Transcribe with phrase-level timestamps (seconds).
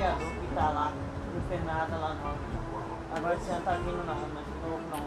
[0.00, 0.92] criador que está lá
[1.34, 3.16] no Senado, lá no.
[3.16, 4.99] Agora você não está vindo não, mas de novo não.